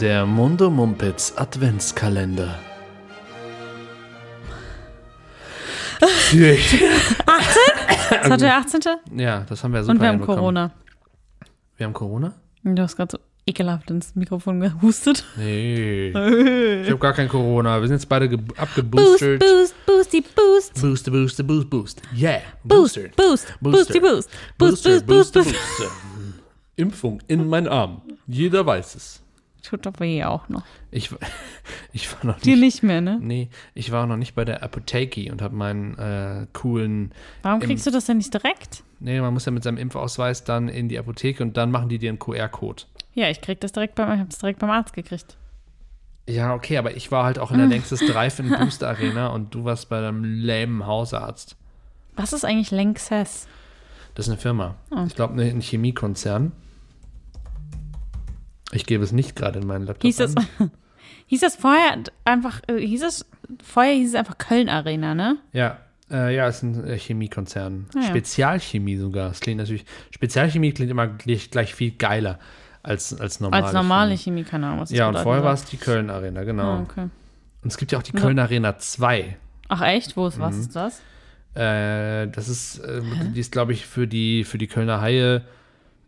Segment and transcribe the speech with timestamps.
[0.00, 2.58] Der Mundo Mumpitz Adventskalender.
[6.00, 6.58] 18?
[8.10, 8.80] Das hat der 18.
[9.16, 10.38] Ja, das haben wir super Und wir haben hinbekommen.
[10.38, 10.70] Corona.
[11.76, 12.34] Wir haben Corona?
[12.62, 15.24] Du hast gerade so ekelhaft ins Mikrofon gehustet.
[15.36, 16.12] Nee.
[16.82, 17.80] Ich habe gar kein Corona.
[17.80, 20.80] Wir sind jetzt beide ge- Boost, boost, boosty, boost.
[20.80, 22.02] Booster, booster, boost, boost.
[22.16, 22.40] Yeah.
[22.64, 23.16] Boost, Boosted.
[23.16, 24.30] boost, boosty, boost.
[24.56, 25.78] Boost, Booster, boost, boost, Booster, boost.
[25.78, 25.92] Booster.
[26.76, 28.00] Impfung in meinen Arm.
[28.26, 29.20] Jeder weiß es.
[29.68, 30.62] Tut doch weh auch noch.
[30.90, 31.18] Ich, war-
[31.92, 32.60] ich war noch Dir nicht.
[32.60, 33.18] nicht mehr, ne?
[33.20, 37.12] Nee, ich war noch nicht bei der Apotheke und habe meinen äh, coolen.
[37.42, 38.82] Warum kriegst du das denn nicht direkt?
[38.98, 41.98] Nee, man muss ja mit seinem Impfausweis dann in die Apotheke und dann machen die
[41.98, 42.84] dir einen QR-Code.
[43.12, 45.36] Ja, ich krieg das direkt beim, ich hab's direkt beim Arzt gekriegt.
[46.26, 49.64] Ja, okay, aber ich war halt auch in der längstes Drive-In Booster Arena und du
[49.64, 51.56] warst bei deinem lähmen Hausarzt.
[52.16, 53.46] Was ist eigentlich Lanxess?
[54.14, 54.76] Das ist eine Firma.
[54.90, 55.04] Oh.
[55.06, 56.52] Ich glaube, ein Chemiekonzern.
[58.72, 60.34] Ich gebe es nicht gerade in meinen Laptop Hieß das,
[61.26, 63.26] hieß das vorher einfach, äh, hieß es,
[63.62, 65.38] vorher hieß es einfach Köln Arena, ne?
[65.52, 65.78] Ja,
[66.10, 67.86] äh, ja, ist ein äh, Chemiekonzern.
[67.94, 68.08] Ah, ja.
[68.08, 69.28] Spezialchemie sogar.
[69.28, 69.84] Das klingt natürlich.
[70.10, 72.38] Spezialchemie klingt immer gleich, gleich viel geiler
[72.82, 74.44] als, als normale Als normale Chemie.
[74.44, 76.62] Keine Ahnung, was das Ja, und vorher war es die Köln Arena, genau.
[76.76, 77.08] Ah, okay.
[77.62, 78.20] Und es gibt ja auch die Ja.
[78.20, 79.36] Köln Arena 2.
[79.68, 80.16] Ach echt?
[80.16, 80.60] Wo ist, was Mhm.
[80.60, 81.02] ist das?
[81.54, 83.02] Äh, das ist, äh,
[83.34, 85.42] die ist, glaube ich, für die, für die Kölner Haie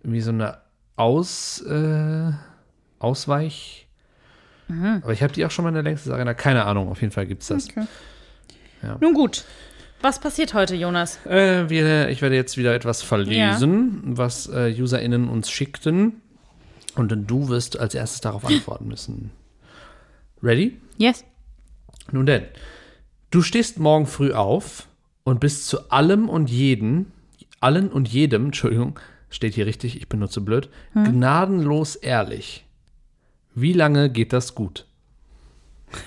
[0.03, 0.59] irgendwie so eine
[0.97, 2.31] Aus, äh,
[3.01, 3.89] Ausweich.
[4.69, 5.01] Mhm.
[5.03, 6.35] Aber ich habe die auch schon mal in der längsten Arena.
[6.35, 7.69] Keine Ahnung, auf jeden Fall gibt es das.
[7.69, 7.87] Okay.
[8.83, 8.97] Ja.
[9.01, 9.45] Nun gut.
[10.03, 11.25] Was passiert heute, Jonas?
[11.27, 16.23] Äh, wir, ich werde jetzt wieder etwas verlesen, was äh, UserInnen uns schickten.
[16.95, 19.31] Und du wirst als erstes darauf antworten müssen.
[20.43, 20.81] Ready?
[20.97, 21.25] Yes.
[22.13, 22.45] Nun denn,
[23.31, 24.87] du stehst morgen früh auf
[25.23, 27.13] und bist zu allem und jeden,
[27.61, 28.99] allen und jedem, Entschuldigung,
[29.29, 32.65] steht hier richtig, ich bin nur zu blöd, gnadenlos ehrlich.
[33.55, 34.87] Wie lange geht das gut?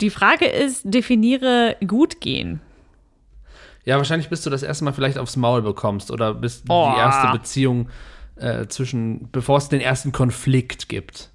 [0.00, 2.60] Die Frage ist, definiere gut gehen.
[3.84, 6.90] Ja, wahrscheinlich bis du das erste Mal vielleicht aufs Maul bekommst oder bis Oh.
[6.92, 7.88] die erste Beziehung
[8.36, 11.30] äh, zwischen, bevor es den ersten Konflikt gibt.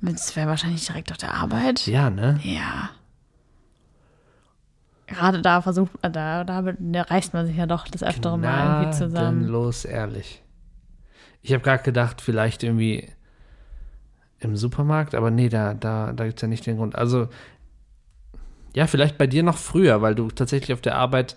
[0.00, 1.86] Das wäre wahrscheinlich direkt auf der Arbeit.
[1.86, 2.38] Ja, ne?
[2.42, 2.90] Ja.
[5.06, 8.82] Gerade da versucht, äh, da, da, da reißt man sich ja doch das öftere Mal
[8.82, 9.38] irgendwie zusammen.
[9.40, 10.42] Gnadenlos ehrlich.
[11.44, 13.06] Ich habe gerade gedacht, vielleicht irgendwie
[14.40, 16.96] im Supermarkt, aber nee, da, da, da gibt es ja nicht den Grund.
[16.96, 17.28] Also,
[18.74, 21.36] ja, vielleicht bei dir noch früher, weil du tatsächlich auf der Arbeit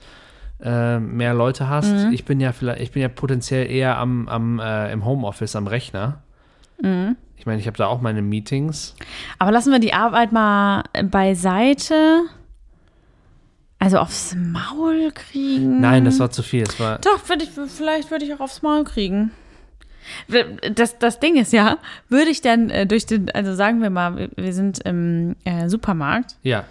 [0.61, 1.91] äh, mehr Leute hast.
[1.91, 2.13] Mhm.
[2.13, 5.67] Ich bin ja vielleicht, ich bin ja potenziell eher am, am äh, im Homeoffice am
[5.67, 6.23] Rechner.
[6.81, 7.17] Mhm.
[7.35, 8.95] Ich meine, ich habe da auch meine Meetings.
[9.39, 12.23] Aber lassen wir die Arbeit mal beiseite.
[13.77, 15.81] Also aufs Maul kriegen.
[15.81, 16.65] Nein, das war zu viel.
[16.77, 19.31] War, Doch, würde ich, vielleicht würde ich auch aufs Maul kriegen.
[20.75, 21.77] Das, das Ding ist ja,
[22.09, 26.35] würde ich dann äh, durch den, also sagen wir mal, wir- sind im äh, Supermarkt,
[26.43, 26.63] ja.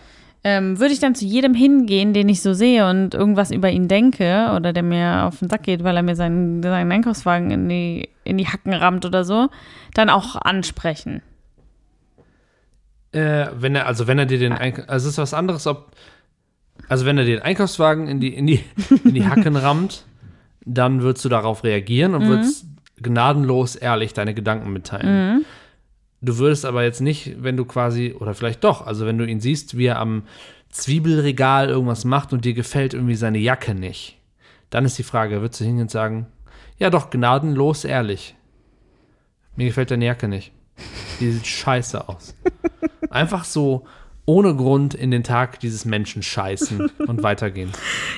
[0.44, 3.88] ähm, würde ich dann zu jedem hingehen, den ich so sehe und irgendwas über ihn
[3.88, 7.68] denke oder der mir auf den Sack geht, weil er mir seinen, seinen Einkaufswagen in
[7.68, 9.48] die, in die Hacken rammt oder so,
[9.94, 11.22] dann auch ansprechen.
[13.12, 15.92] Äh, wenn er, also wenn er dir den Eink also es ist was anderes, ob,
[16.88, 18.60] also wenn er dir den Einkaufswagen in die, in die,
[19.04, 20.04] in die Hacken rammt,
[20.64, 22.66] dann würdest du darauf reagieren und würdest
[23.00, 25.44] gnadenlos ehrlich deine Gedanken mitteilen.
[26.22, 29.40] Du würdest aber jetzt nicht, wenn du quasi, oder vielleicht doch, also wenn du ihn
[29.40, 30.22] siehst, wie er am
[30.70, 34.18] Zwiebelregal irgendwas macht und dir gefällt irgendwie seine Jacke nicht,
[34.70, 36.26] dann ist die Frage, würdest du hingehen und sagen,
[36.78, 38.34] ja doch, gnadenlos ehrlich.
[39.56, 40.52] Mir gefällt deine Jacke nicht.
[41.20, 42.34] Die sieht scheiße aus.
[43.10, 43.86] Einfach so
[44.26, 47.70] ohne Grund in den Tag dieses Menschen scheißen und weitergehen.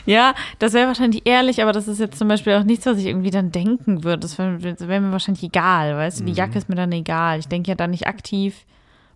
[0.07, 3.07] Ja, das wäre wahrscheinlich ehrlich, aber das ist jetzt zum Beispiel auch nichts, was ich
[3.07, 4.21] irgendwie dann denken würde.
[4.21, 6.25] Das wäre wär mir wahrscheinlich egal, weißt du?
[6.25, 7.39] Die Jacke ist mir dann egal.
[7.39, 8.65] Ich denke ja dann nicht aktiv,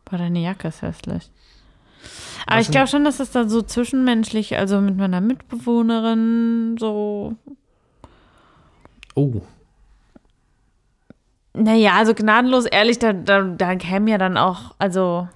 [0.05, 1.31] boah, deine Jacke ist hässlich.
[2.47, 7.37] Aber Was ich glaube schon, dass das dann so zwischenmenschlich, also mit meiner Mitbewohnerin so.
[9.15, 9.43] Oh,
[11.55, 15.29] Naja, also gnadenlos ehrlich, da, da, da käme ja dann auch, also.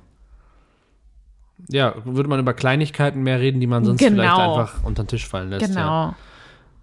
[1.69, 4.15] Ja, würde man über Kleinigkeiten mehr reden, die man sonst Genau.
[4.23, 5.75] vielleicht einfach unter den Tisch fallen lässt.
[5.75, 6.15] Ja.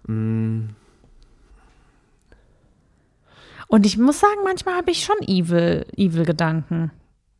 [0.06, 0.14] Genau.
[0.14, 0.70] Mm,
[3.68, 6.90] Und ich muss sagen, manchmal habe ich schon evil, evil Gedanken.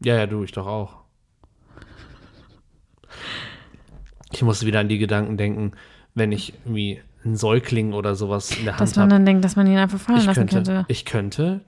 [0.01, 1.05] ja, ja, du, ich doch auch.
[4.33, 5.73] Ich musste wieder an die Gedanken denken,
[6.15, 9.11] wenn ich irgendwie einen Säugling oder sowas in der Hand Dass man habe.
[9.15, 10.85] dann denkt, dass man ihn einfach fallen Ich lassen könnte, könnte.
[10.89, 11.61] ich könnte,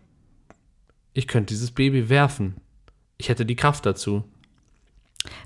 [1.12, 2.56] ich könnte dieses Baby werfen.
[3.18, 4.24] Ich hätte die Kraft dazu.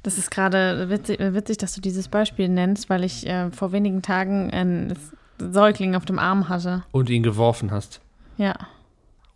[0.02, 4.02] Das ist gerade witzig, witzig, dass du dieses Beispiel nennst, weil ich äh, vor wenigen
[4.02, 4.98] Tagen einen
[5.38, 6.84] Säugling auf dem Arm hatte.
[6.92, 8.00] Und ihn geworfen hast.
[8.36, 8.54] Ja.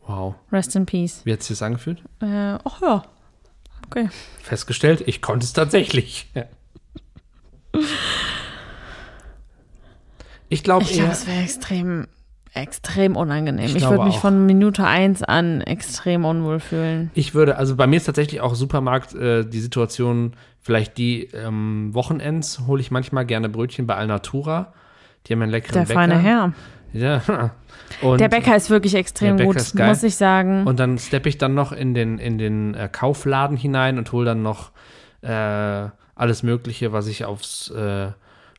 [0.07, 0.35] Wow.
[0.53, 1.23] Rest in Peace.
[1.25, 2.03] Wie hat sich das angefühlt?
[2.21, 3.05] Äh, ach ja.
[3.87, 4.09] Okay.
[4.43, 6.31] Festgestellt, ich konnte es tatsächlich.
[6.35, 6.45] Ja.
[10.51, 11.11] Ich glaube eher.
[11.11, 12.07] es wäre extrem,
[12.55, 13.65] extrem unangenehm.
[13.67, 14.21] Ich Ich, würde mich auch.
[14.21, 17.11] von Minute eins an extrem unwohl fühlen.
[17.15, 21.91] Ich würde, also bei mir ist tatsächlich auch Supermarkt äh, die Situation, vielleicht die ähm,
[21.93, 24.73] Wochenends hole ich manchmal gerne Brötchen bei Alnatura.
[25.27, 25.95] Die haben einen leckeren Der Bäcker.
[26.01, 26.53] feine Herr.
[26.93, 27.23] Ja.
[28.03, 30.65] Und, Der Bäcker ist wirklich extrem gut, muss ich sagen.
[30.67, 34.25] Und dann steppe ich dann noch in den, in den äh, Kaufladen hinein und hole
[34.25, 34.71] dann noch
[35.23, 38.09] äh, alles Mögliche, was ich aufs, äh,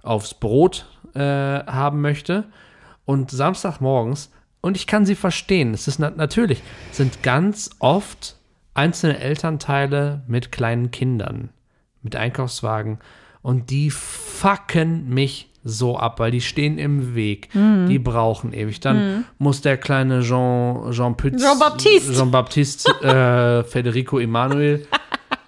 [0.04, 2.44] aufs Brot äh, haben möchte.
[3.06, 4.32] Und Samstagmorgens,
[4.62, 6.62] und ich kann sie verstehen, es ist na natürlich,
[6.92, 8.36] sind ganz oft
[8.74, 11.50] einzelne Elternteile mit kleinen Kindern,
[12.02, 13.00] mit Einkaufswagen.
[13.42, 17.50] Und die fucken mich so ab, weil die stehen im Weg.
[17.88, 18.80] Die brauchen ewig.
[18.80, 22.14] Dann muss der kleine Jean, Jean Pütz, Jean-Baptiste.
[22.14, 24.88] Jean-Baptiste äh, Federico Emanuel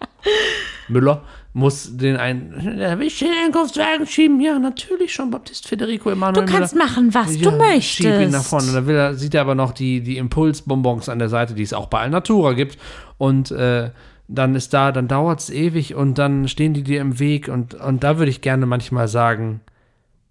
[0.88, 4.39] Müller muss den einen, da will ich den Einkaufswagen schieben.
[4.41, 6.85] Ja, natürlich Jean-Baptiste Federico Emanuel du kannst Müller.
[6.85, 7.95] machen, was Ja, du möchtest.
[7.95, 8.67] Schieb ihn nach vorne.
[8.67, 11.63] Und dann will er, sieht er aber noch die, die Impulsbonbons an der Seite, die
[11.63, 12.77] es auch bei Alnatura gibt.
[13.17, 13.89] Und äh,
[14.27, 17.47] dann ist da, dann dauert es ewig und dann stehen die dir im Weg.
[17.47, 19.61] Und, und da würde ich gerne manchmal sagen,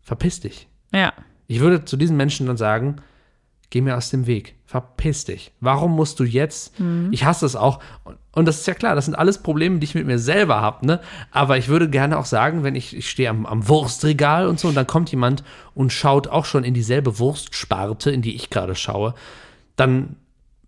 [0.02, 0.68] verpiss dich.
[0.92, 1.12] Ja.
[1.48, 2.96] Ich würde zu diesen Menschen dann sagen,
[3.70, 5.52] geh mir aus dem Weg, verpiss dich.
[5.60, 6.74] Warum musst du jetzt,
[7.10, 9.84] ich hasse es auch, und, und das ist ja klar, das sind alles Probleme, die
[9.84, 11.00] ich mit mir selber habe, ne?
[11.30, 14.68] aber ich würde gerne auch sagen, wenn ich, ich stehe am, am Wurstregal und so
[14.68, 15.42] und dann kommt jemand
[15.74, 19.14] und schaut auch schon in dieselbe Wurstsparte, in die ich gerade schaue,
[19.76, 20.16] dann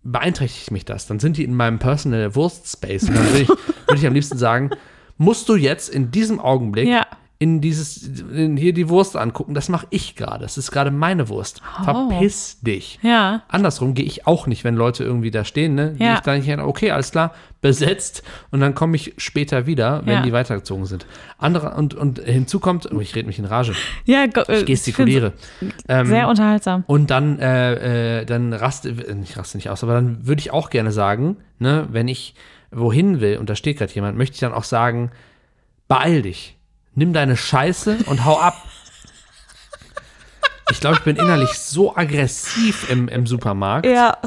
[0.01, 1.05] beeinträchtigt mich das.
[1.05, 3.49] Dann sind die in meinem Personal Wurstspace und dann würde ich,
[3.87, 4.71] würde ich am liebsten sagen,
[5.17, 7.05] musst du jetzt in diesem Augenblick Ja.
[7.41, 9.53] In dieses, in hier die Wurst angucken.
[9.53, 10.41] Das mache ich gerade.
[10.43, 11.61] Das ist gerade meine Wurst.
[11.85, 12.99] Verpiss dich.
[13.01, 13.43] Ja.
[13.47, 15.93] Andersrum gehe ich auch nicht, wenn Leute irgendwie da stehen, ne?
[15.97, 16.13] Gehe Ja.
[16.15, 20.15] ich da nicht hin, okay, alles klar, besetzt und dann komme ich später wieder, wenn
[20.15, 20.21] Ja.
[20.21, 21.05] die weitergezogen sind.
[21.37, 24.65] Andere und, und hinzu kommt, oh, ich rede mich in Rage, Ja, go- äh, ich
[24.65, 25.31] gestikuliere.
[25.87, 26.83] Ähm, Sehr unterhaltsam.
[26.87, 30.51] und dann, äh, äh, dann raste, äh, nicht raste nicht aus, aber dann würde ich
[30.51, 32.35] auch gerne sagen, ne, wenn ich
[32.71, 35.11] wohin will und da steht gerade jemand, möchte ich dann auch sagen,
[35.87, 36.57] beeil dich,
[36.99, 38.55] nimm deine Scheiße und hau ab.
[40.71, 44.17] Ich glaube, ich bin innerlich so aggressiv im, im Supermarkt, Ja.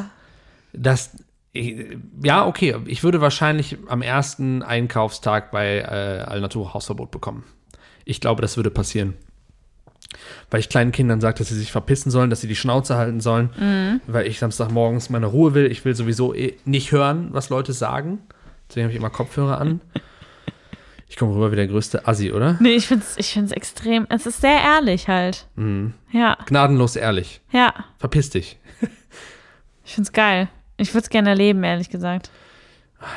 [0.73, 1.11] dass,
[1.53, 1.87] ich,
[2.25, 7.45] ja, okay, ich würde wahrscheinlich am ersten Einkaufstag bei äh, Alnatura Hausverbot bekommen.
[8.05, 9.15] Ich glaube, das würde passieren.
[10.51, 13.21] Weil ich kleinen Kindern sage, dass sie sich verpissen sollen, dass sie die Schnauze halten
[13.21, 15.71] sollen, weil ich Samstagmorgens meine Ruhe will.
[15.71, 18.19] Ich will sowieso eh nicht hören, was Leute sagen.
[18.69, 19.81] Deswegen habe ich immer Kopfhörer an.
[21.13, 22.57] Ich komme rüber wie der größte Assi, oder?
[22.59, 25.47] Nee, ich find's, ich find's extrem, es ist sehr ehrlich halt.
[25.57, 25.93] Mhm.
[26.11, 27.43] Ja, Gnadenlos ehrlich.
[27.53, 27.75] ja.
[27.99, 28.59] Verpiss dich.
[29.85, 30.49] Ich find's geil.
[30.79, 32.31] Ich würde es gerne erleben, ehrlich gesagt.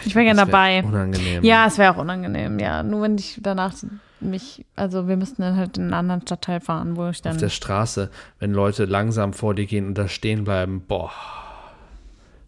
[0.03, 0.83] Ich wäre gerne dabei.
[0.83, 1.41] Unangenehm.
[1.43, 2.83] Ja, es wäre auch unangenehm, ja.
[2.83, 3.71] Nur wenn ich danach
[4.19, 7.37] mich, also wir müssten dann halt in einen anderen Stadtteil fahren, wo ich Auf dann.
[7.37, 8.09] der Straße,
[8.39, 11.11] wenn Leute langsam vor dir gehen und da stehen bleiben, boah,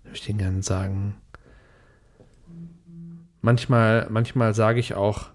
[0.04, 1.16] würde ich denen gerne sagen.
[3.42, 5.28] Manchmal, manchmal sage ich auch,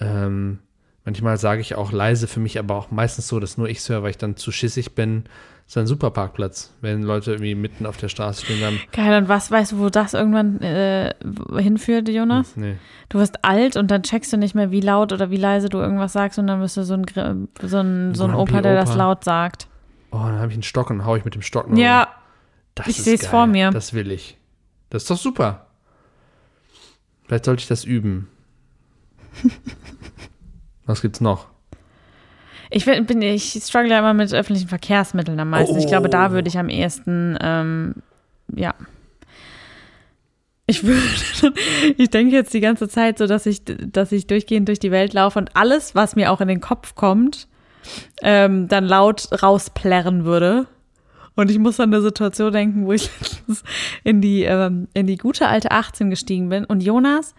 [0.00, 0.58] ähm,
[1.04, 4.02] manchmal sage ich auch leise für mich, aber auch meistens so, dass nur ich höre,
[4.02, 5.24] weil ich dann zu schissig bin.
[5.66, 8.78] Das ist ein super Parkplatz, wenn Leute irgendwie mitten auf der Straße stehen dann.
[8.92, 11.14] Geil, und was weißt du, wo das irgendwann äh,
[11.58, 12.54] hinführt, Jonas?
[12.56, 12.76] Nee.
[13.08, 15.78] Du wirst alt und dann checkst du nicht mehr, wie laut oder wie leise du
[15.78, 17.06] irgendwas sagst und dann bist du so ein,
[17.62, 19.68] so ein, so ein Opa, der das laut sagt.
[20.10, 21.78] Oh, dann habe ich einen Stock und hau ich mit dem Stock noch.
[21.78, 22.08] Ja,
[22.74, 23.30] Das ich seh's geil.
[23.30, 23.70] vor mir.
[23.70, 24.36] Das will ich.
[24.90, 25.66] Das ist doch super.
[27.26, 28.28] Vielleicht sollte ich das üben.
[30.86, 31.48] Was gibt's noch?
[32.74, 35.78] ich bin, ich struggle ja immer mit öffentlichen Verkehrsmitteln am meisten.
[35.78, 37.94] Ich glaube, da würde ich am ehesten, ähm,
[38.54, 38.74] ja.
[40.66, 41.54] Ich würde,
[41.96, 45.12] ich denke jetzt die ganze Zeit so, dass ich, dass ich durchgehend durch die Welt
[45.12, 47.46] laufe und alles, was mir auch in den Kopf kommt,
[48.22, 50.66] ähm, dann laut rausplärren würde.
[51.36, 53.62] Und ich muss an eine Situation denken, wo ich letztens
[54.02, 56.64] in die, ähm, in die gute alte 18 gestiegen bin.
[56.64, 57.34] Und Jonas,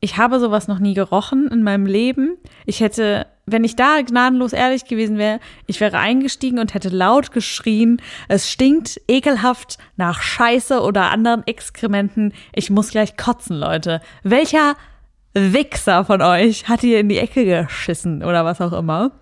[0.00, 2.38] ich habe sowas noch nie gerochen in meinem Leben.
[2.68, 7.32] Ich hätte, wenn ich da gnadenlos ehrlich gewesen wäre, ich wäre eingestiegen und hätte laut
[7.32, 12.34] geschrien, es stinkt ekelhaft nach Scheiße oder anderen Exkrementen.
[12.54, 14.02] Ich muss gleich kotzen, Leute.
[14.22, 14.76] Welcher
[15.32, 19.12] Wichser von euch hat hier in die Ecke geschissen oder was auch immer?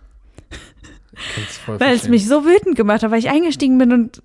[1.69, 4.23] Weil es mich so wütend gemacht hat, weil ich eingestiegen bin und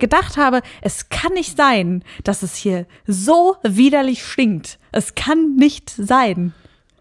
[0.00, 4.80] gedacht habe, es kann nicht sein, dass es hier so widerlich stinkt.
[4.90, 6.52] Es kann nicht sein.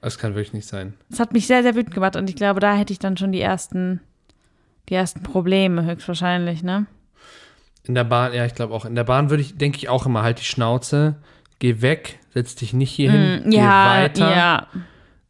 [0.02, 0.94] Das kann wirklich nicht sein.
[1.10, 3.32] Das hat mich sehr, sehr wütend gemacht und ich glaube, da hätte ich dann schon
[3.32, 4.00] die ersten,
[4.88, 6.86] die ersten Probleme höchstwahrscheinlich, ne?
[7.84, 8.86] In der Bahn, ja, ich glaube auch.
[8.86, 11.16] In der Bahn würde ich, denke ich auch immer, halt die Schnauze,
[11.60, 14.32] geh weg, setz dich nicht hier hin, geh Mm, ja, weiter.
[14.36, 14.68] ja.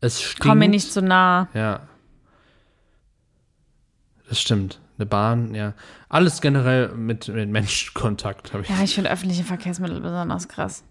[0.01, 0.41] Es stinkt.
[0.41, 1.47] Komm mir nicht so nah.
[1.53, 1.81] Ja.
[4.27, 4.79] Das stimmt.
[4.97, 5.73] Eine Bahn, ja.
[6.09, 8.69] Alles generell mit, mit Menschenkontakt habe ich.
[8.69, 10.83] Ja, ich finde öffentliche Verkehrsmittel besonders krass.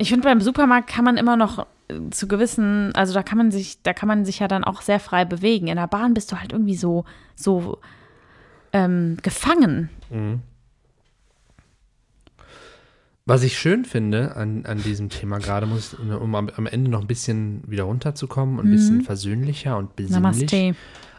[0.00, 3.50] Ich finde, beim Supermarkt kann man immer noch äh, zu gewissen, also da kann man
[3.50, 5.66] sich, da kann man sich ja dann auch sehr frei bewegen.
[5.66, 7.78] In der Bahn bist du halt irgendwie so, so
[8.72, 9.90] ähm, gefangen.
[13.26, 17.00] Was ich schön finde an, an diesem Thema gerade, muss, um am, am Ende noch
[17.00, 20.74] ein bisschen wieder runterzukommen und ein bisschen versöhnlicher und besinnlich Namaste.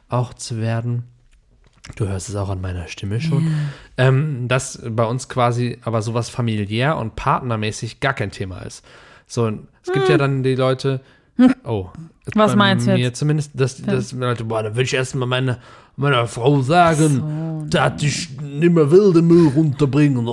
[0.08, 1.04] auch zu werden.
[1.96, 3.48] Du hörst es auch an meiner Stimme schon.
[3.98, 8.86] Ähm, dass bei uns quasi aber sowas familiär und partnermäßig gar kein Thema ist.
[9.27, 9.48] So,
[9.84, 11.01] es gibt ja dann die Leute,
[11.65, 11.88] oh.
[12.36, 13.19] Was meinst du mir jetzt?
[13.19, 15.58] zumindest, dass, dass Leute, boah, dann will ich erst mal meine,
[15.98, 20.27] meiner Frau sagen, dass ich nicht mehr will den Müll runterbringen.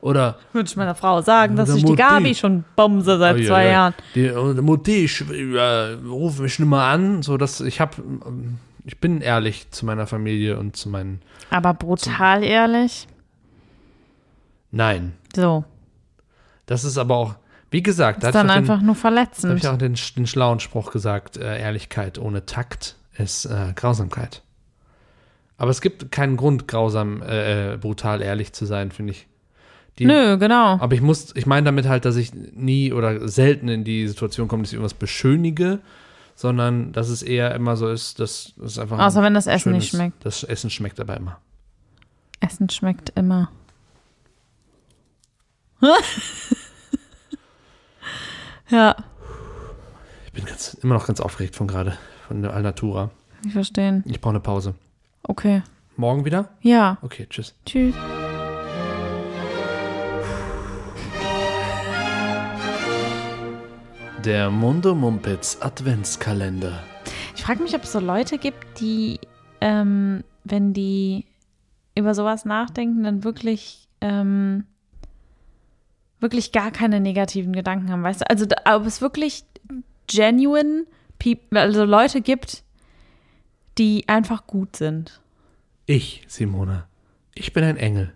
[0.00, 1.96] Oder Würde ich meiner Frau sagen, dass ich die Mutti.
[2.02, 3.70] Gabi schon bomse seit Oh, ja, zwei ja.
[3.70, 3.94] Jahren.
[4.14, 7.96] Die, und die Mutti, ich äh, ruf mich nicht mehr an, so dass ich habe,
[8.84, 11.20] ich bin ehrlich zu meiner Familie und zu meinen.
[11.50, 13.06] Aber brutal ehrlich.
[14.70, 15.64] Nein, So.
[16.66, 17.34] das ist aber auch,
[17.70, 19.58] wie gesagt, da Ist dann ich auch den, einfach nur da habe verletzend.
[19.58, 24.42] ich auch den, den schlauen Spruch gesagt: äh, Ehrlichkeit ohne Takt ist äh, Grausamkeit.
[25.56, 29.26] Aber es gibt keinen Grund, grausam, äh, äh, brutal ehrlich zu sein, finde ich.
[29.98, 30.78] Die, Nö, genau.
[30.80, 34.48] Aber ich muss, ich meine damit halt, dass ich nie oder selten in die Situation
[34.48, 35.80] komme, dass ich irgendwas beschönige,
[36.40, 38.96] sondern dass es eher immer so ist, dass es einfach.
[38.98, 40.24] ein Außer wenn das Essen nicht schmeckt.
[40.24, 41.38] Das Essen schmeckt aber immer.
[42.40, 43.50] Essen schmeckt immer.
[48.70, 48.96] ja,
[50.26, 53.10] Ich bin ganz, immer noch ganz aufgeregt von gerade, von der Alnatura.
[53.44, 54.02] ich verstehe.
[54.06, 54.74] Ich brauche eine Pause.
[55.22, 55.62] Okay.
[55.96, 56.48] Morgen wieder?
[56.62, 57.54] Ja, Okay, tschüss.
[57.66, 57.94] tschüss.
[64.24, 66.82] Der Mundo Mumpitz Adventskalender.
[67.34, 69.18] Ich frage mich, ob es so Leute gibt, die,
[69.60, 71.24] ähm, wenn die
[71.94, 74.64] über sowas nachdenken, dann wirklich, ähm,
[76.18, 78.30] wirklich gar keine negativen Gedanken haben, weißt du?
[78.30, 79.44] Also, ob es wirklich
[80.06, 80.84] genuine,
[81.18, 82.62] peop- also Leute gibt,
[83.78, 85.20] die einfach gut sind.
[85.86, 86.86] Ich, Simona.
[87.34, 88.12] Ich bin ein Engel.